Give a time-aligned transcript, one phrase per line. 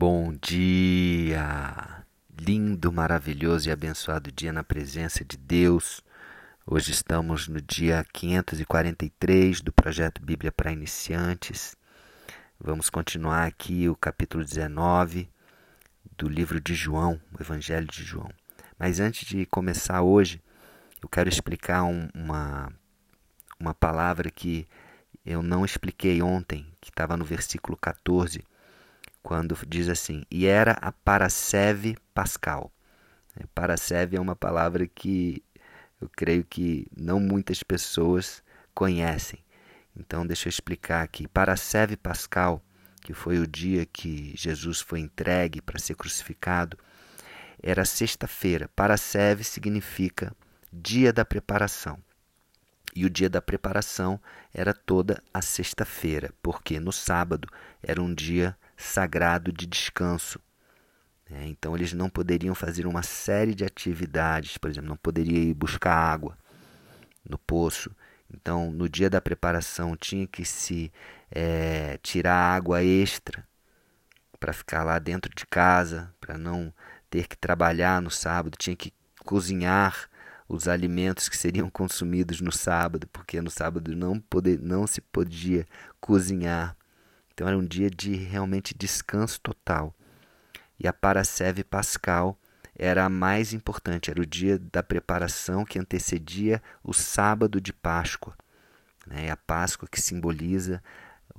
[0.00, 2.04] Bom dia!
[2.40, 6.04] Lindo, maravilhoso e abençoado dia na presença de Deus.
[6.64, 11.76] Hoje estamos no dia 543 do projeto Bíblia para Iniciantes.
[12.60, 15.28] Vamos continuar aqui o capítulo 19
[16.16, 18.30] do livro de João, o Evangelho de João.
[18.78, 20.40] Mas antes de começar hoje,
[21.02, 22.72] eu quero explicar um, uma,
[23.58, 24.64] uma palavra que
[25.26, 28.44] eu não expliquei ontem, que estava no versículo 14
[29.22, 32.72] quando diz assim: e era a Paraseve Pascal.
[33.36, 35.42] É, Paraseve é uma palavra que
[36.00, 38.42] eu creio que não muitas pessoas
[38.74, 39.44] conhecem.
[39.96, 41.26] Então, deixa eu explicar aqui.
[41.26, 42.62] Paraseve Pascal,
[43.02, 46.78] que foi o dia que Jesus foi entregue para ser crucificado,
[47.60, 48.70] era sexta-feira.
[48.76, 50.32] Paraseve significa
[50.72, 51.98] dia da preparação.
[52.94, 54.20] E o dia da preparação
[54.52, 57.48] era toda a sexta-feira, porque no sábado
[57.82, 60.40] era um dia sagrado de descanso.
[61.30, 65.52] É, então eles não poderiam fazer uma série de atividades, por exemplo, não poderiam ir
[65.52, 66.38] buscar água
[67.28, 67.90] no poço.
[68.32, 70.92] Então, no dia da preparação, tinha que se
[71.30, 73.46] é, tirar água extra
[74.38, 76.72] para ficar lá dentro de casa, para não
[77.10, 78.92] ter que trabalhar no sábado, tinha que
[79.24, 80.08] cozinhar
[80.48, 85.66] os alimentos que seriam consumidos no sábado, porque no sábado não, poder, não se podia
[86.00, 86.76] cozinhar.
[87.38, 89.94] Então era um dia de realmente descanso total.
[90.76, 92.36] E a Paraseve Pascal
[92.74, 98.36] era a mais importante, era o dia da preparação que antecedia o sábado de Páscoa.
[99.06, 99.30] Né?
[99.30, 100.82] A Páscoa que simboliza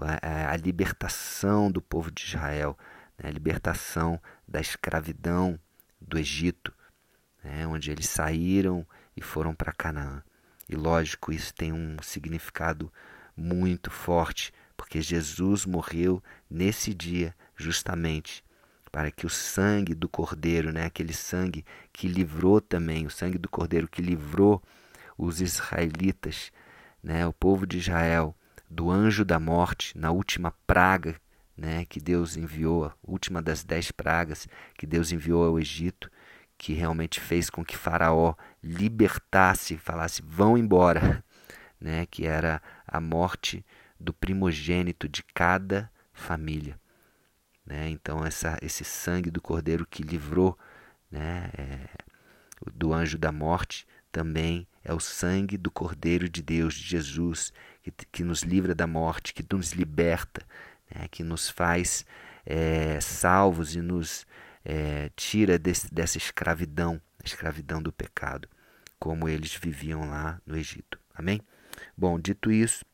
[0.00, 2.78] a, a libertação do povo de Israel,
[3.18, 3.28] né?
[3.28, 5.58] a libertação da escravidão
[6.00, 6.72] do Egito,
[7.42, 7.66] né?
[7.66, 10.22] onde eles saíram e foram para Canaã.
[10.68, 12.92] E lógico, isso tem um significado
[13.36, 18.44] muito forte porque Jesus morreu nesse dia justamente
[18.90, 23.48] para que o sangue do Cordeiro, né, aquele sangue que livrou também, o sangue do
[23.48, 24.62] Cordeiro que livrou
[25.18, 26.50] os israelitas,
[27.02, 28.34] né, o povo de Israel,
[28.70, 31.20] do anjo da morte, na última praga
[31.56, 36.10] né, que Deus enviou, a última das dez pragas que Deus enviou ao Egito,
[36.56, 41.22] que realmente fez com que Faraó libertasse, falasse: vão embora,
[41.80, 43.64] né, que era a morte
[43.98, 46.78] do primogênito de cada família.
[47.64, 47.88] Né?
[47.90, 50.58] Então, essa, esse sangue do cordeiro que livrou
[51.10, 51.88] né, é,
[52.74, 57.90] do anjo da morte também é o sangue do cordeiro de Deus, de Jesus, que,
[57.90, 60.46] que nos livra da morte, que nos liberta,
[60.94, 62.06] né, que nos faz
[62.46, 64.26] é, salvos e nos
[64.64, 68.48] é, tira desse, dessa escravidão, escravidão do pecado,
[68.98, 70.98] como eles viviam lá no Egito.
[71.14, 71.40] Amém?
[71.96, 72.84] Bom, dito isso,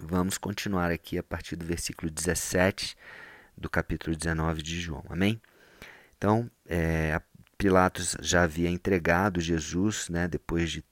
[0.00, 2.96] Vamos continuar aqui a partir do versículo 17
[3.56, 5.04] do capítulo 19 de João.
[5.08, 5.40] Amém?
[6.18, 7.20] Então, é,
[7.56, 10.84] Pilatos já havia entregado Jesus, né, depois de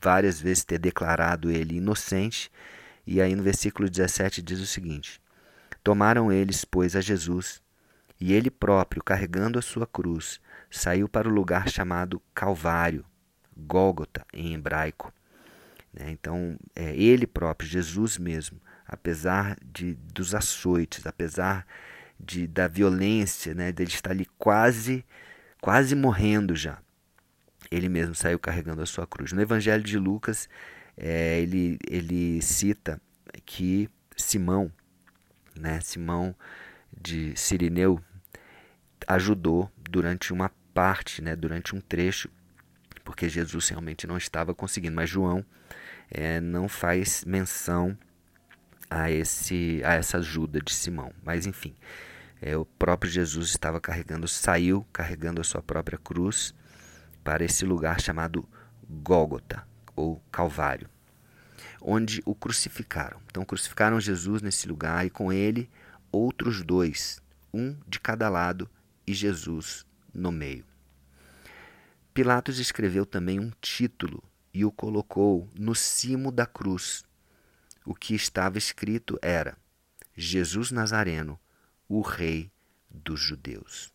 [0.00, 2.50] várias vezes ter declarado ele inocente.
[3.06, 5.20] E aí no versículo 17 diz o seguinte:
[5.84, 7.62] Tomaram eles, pois, a Jesus,
[8.18, 13.04] e ele próprio, carregando a sua cruz, saiu para o lugar chamado Calvário,
[13.56, 15.12] Gólgota em hebraico?
[16.06, 21.66] Então, é, ele próprio, Jesus mesmo, apesar de, dos açoites, apesar
[22.18, 25.04] de, da violência, né, dele estar ali quase,
[25.60, 26.78] quase morrendo já,
[27.70, 29.32] ele mesmo saiu carregando a sua cruz.
[29.32, 30.48] No Evangelho de Lucas,
[30.96, 33.00] é, ele, ele cita
[33.44, 34.72] que Simão,
[35.54, 36.34] né, Simão
[36.96, 38.00] de Sirineu,
[39.06, 42.30] ajudou durante uma parte, né, durante um trecho,
[43.04, 45.44] porque Jesus realmente não estava conseguindo, mas João
[46.10, 47.96] é, não faz menção
[48.90, 51.12] a, esse, a essa ajuda de Simão.
[51.22, 51.74] Mas enfim,
[52.40, 56.54] é, o próprio Jesus estava carregando, saiu carregando a sua própria cruz
[57.22, 58.48] para esse lugar chamado
[58.88, 60.88] Gólgota, ou Calvário,
[61.80, 63.20] onde o crucificaram.
[63.26, 65.68] Então crucificaram Jesus nesse lugar e com ele
[66.10, 67.20] outros dois,
[67.52, 68.70] um de cada lado
[69.06, 69.84] e Jesus
[70.14, 70.64] no meio.
[72.14, 74.22] Pilatos escreveu também um título
[74.52, 77.04] e o colocou no cimo da cruz.
[77.84, 79.56] O que estava escrito era:
[80.16, 81.38] Jesus Nazareno,
[81.88, 82.50] o Rei
[82.90, 83.92] dos Judeus.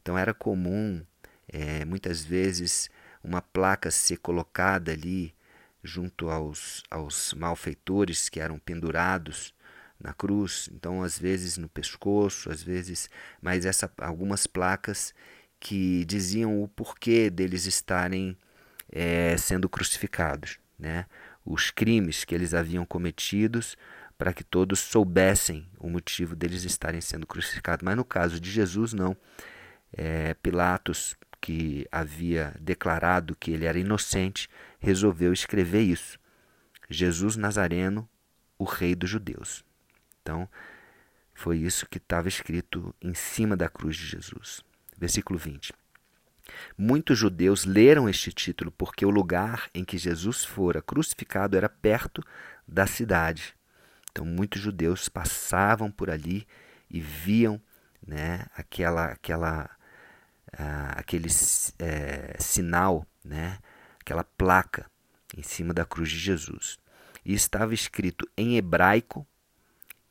[0.00, 1.04] Então era comum,
[1.48, 2.90] é, muitas vezes,
[3.22, 5.34] uma placa ser colocada ali
[5.82, 9.54] junto aos, aos malfeitores que eram pendurados
[10.00, 13.08] na cruz, então às vezes no pescoço, às vezes,
[13.40, 15.14] mas essa, algumas placas
[15.60, 18.36] que diziam o porquê deles estarem
[18.94, 21.06] é, sendo crucificados, né?
[21.44, 23.76] os crimes que eles haviam cometidos
[24.16, 27.84] para que todos soubessem o motivo deles estarem sendo crucificados.
[27.84, 29.16] Mas no caso de Jesus, não.
[29.92, 34.48] É, Pilatos, que havia declarado que ele era inocente,
[34.78, 36.18] resolveu escrever isso.
[36.88, 38.08] Jesus Nazareno,
[38.56, 39.64] o rei dos judeus.
[40.22, 40.48] Então,
[41.34, 44.62] foi isso que estava escrito em cima da cruz de Jesus.
[44.96, 45.72] Versículo 20.
[46.76, 52.22] Muitos judeus leram este título porque o lugar em que Jesus fora crucificado era perto
[52.66, 53.54] da cidade.
[54.10, 56.46] Então, muitos judeus passavam por ali
[56.88, 57.60] e viam
[58.06, 59.68] né, aquela, aquela,
[60.52, 61.28] uh, aquele
[61.78, 63.58] é, sinal, né,
[64.00, 64.88] aquela placa
[65.36, 66.78] em cima da cruz de Jesus.
[67.24, 69.26] E estava escrito em hebraico,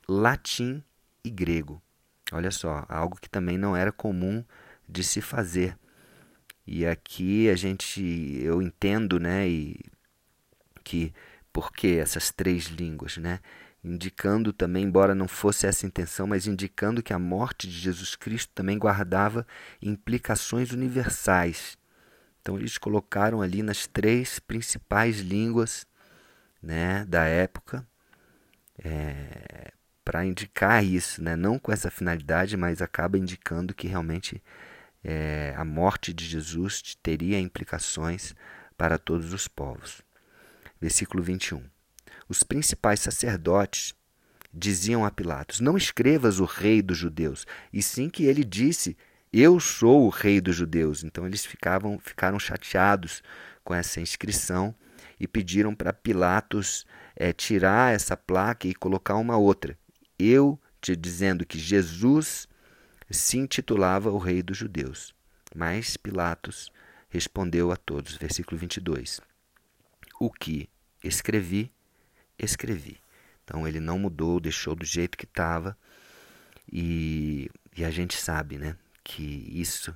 [0.07, 0.83] latim
[1.23, 1.81] e grego.
[2.31, 4.43] Olha só, algo que também não era comum
[4.87, 5.77] de se fazer.
[6.65, 8.01] E aqui a gente,
[8.41, 9.79] eu entendo, né, e
[10.83, 11.13] que
[11.51, 13.39] por que essas três línguas, né?
[13.83, 18.15] indicando também, embora não fosse essa a intenção, mas indicando que a morte de Jesus
[18.15, 19.45] Cristo também guardava
[19.81, 21.77] implicações universais.
[22.41, 25.85] Então eles colocaram ali nas três principais línguas
[26.61, 27.85] né, da época
[28.83, 29.73] é,
[30.03, 31.35] para indicar isso, né?
[31.35, 34.41] não com essa finalidade, mas acaba indicando que realmente
[35.03, 38.33] é, a morte de Jesus teria implicações
[38.77, 40.01] para todos os povos.
[40.79, 41.63] Versículo 21.
[42.29, 43.93] Os principais sacerdotes
[44.53, 48.97] diziam a Pilatos: Não escrevas o rei dos judeus, e sim que ele disse:
[49.31, 51.03] Eu sou o rei dos judeus.
[51.03, 53.21] Então eles ficavam, ficaram chateados
[53.63, 54.73] com essa inscrição
[55.19, 56.85] e pediram para Pilatos
[57.15, 59.77] é, tirar essa placa e colocar uma outra.
[60.17, 62.47] Eu te dizendo que Jesus
[63.09, 65.13] se intitulava o rei dos judeus.
[65.55, 66.71] Mas Pilatos
[67.09, 69.21] respondeu a todos, versículo 22.
[70.19, 70.69] O que
[71.03, 71.71] escrevi,
[72.39, 72.99] escrevi.
[73.43, 75.77] Então ele não mudou, deixou do jeito que estava.
[76.71, 79.95] E, e a gente sabe né, que isso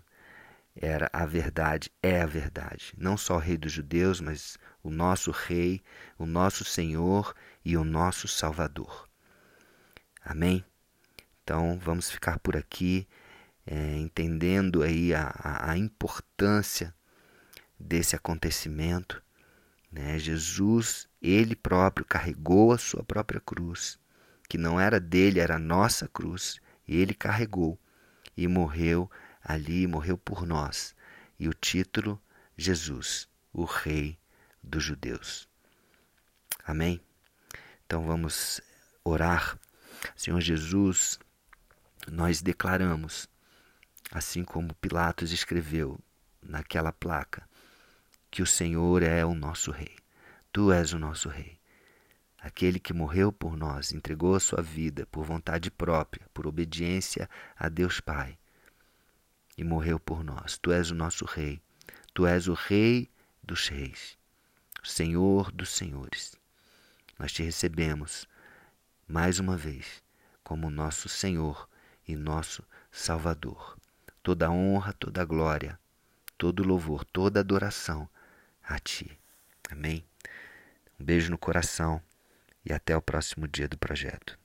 [0.76, 2.94] era a verdade, é a verdade.
[2.98, 5.82] Não só o rei dos judeus, mas o nosso rei,
[6.18, 7.34] o nosso Senhor
[7.66, 9.10] e o nosso Salvador.
[10.24, 10.64] Amém?
[11.48, 13.08] Então vamos ficar por aqui,
[13.66, 16.94] é, entendendo aí a, a, a importância
[17.80, 19.24] desse acontecimento
[19.92, 20.20] né?
[20.20, 23.98] Jesus, ele próprio, carregou a sua própria cruz,
[24.50, 27.80] que não era dele, era a nossa cruz, ele carregou
[28.36, 29.10] e morreu
[29.44, 30.96] ali, morreu por nós.
[31.40, 32.22] E o título,
[32.58, 34.18] Jesus, o Rei
[34.62, 35.48] dos Judeus.
[36.66, 37.00] Amém?
[37.86, 38.62] Então vamos
[39.04, 39.58] orar.
[40.16, 41.20] Senhor Jesus,
[42.12, 43.28] nós declaramos,
[44.12, 46.00] assim como Pilatos escreveu
[46.42, 47.48] naquela placa,
[48.32, 49.96] que o Senhor é o nosso Rei.
[50.52, 51.60] Tu és o nosso Rei.
[52.40, 57.68] Aquele que morreu por nós, entregou a sua vida por vontade própria, por obediência a
[57.68, 58.38] Deus Pai,
[59.58, 60.58] e morreu por nós.
[60.58, 61.62] Tu és o nosso Rei.
[62.14, 63.10] Tu és o Rei
[63.44, 64.18] dos Reis,
[64.84, 66.36] Senhor dos Senhores.
[67.18, 68.28] Nós te recebemos
[69.08, 70.04] mais uma vez
[70.44, 71.68] como nosso Senhor
[72.08, 73.78] e nosso Salvador.
[74.24, 75.80] Toda honra, toda glória,
[76.38, 78.08] todo louvor, toda adoração
[78.64, 79.18] a Ti.
[79.70, 80.06] Amém?
[81.00, 82.02] Um beijo no coração
[82.66, 84.38] e até o próximo dia do projeto.